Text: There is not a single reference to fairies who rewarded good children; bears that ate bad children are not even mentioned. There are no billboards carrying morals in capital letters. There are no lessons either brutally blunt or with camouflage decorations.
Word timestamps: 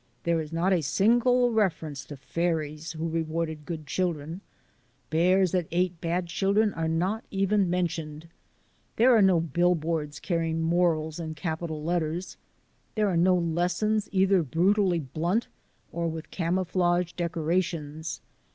There 0.23 0.41
is 0.41 0.51
not 0.51 0.73
a 0.73 0.81
single 0.81 1.51
reference 1.53 2.05
to 2.05 2.17
fairies 2.17 2.93
who 2.93 3.07
rewarded 3.07 3.67
good 3.67 3.85
children; 3.85 4.41
bears 5.11 5.51
that 5.51 5.67
ate 5.69 6.01
bad 6.01 6.25
children 6.25 6.73
are 6.73 6.87
not 6.87 7.23
even 7.29 7.69
mentioned. 7.69 8.27
There 8.95 9.15
are 9.15 9.21
no 9.21 9.39
billboards 9.39 10.19
carrying 10.19 10.59
morals 10.59 11.19
in 11.19 11.35
capital 11.35 11.83
letters. 11.83 12.37
There 12.95 13.09
are 13.09 13.15
no 13.15 13.35
lessons 13.35 14.09
either 14.11 14.41
brutally 14.41 15.01
blunt 15.01 15.49
or 15.91 16.07
with 16.07 16.31
camouflage 16.31 17.11
decorations. 17.11 18.21